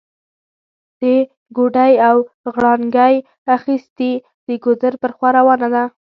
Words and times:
دې 0.99 1.15
ګوډی 1.57 1.93
او 2.09 2.17
غړانګۍ 2.53 3.15
اخيستي، 3.55 4.11
د 4.47 4.47
ګودر 4.63 4.93
پر 5.01 5.11
خوا 5.17 5.29
روانه 5.37 5.67
وه 5.73 5.83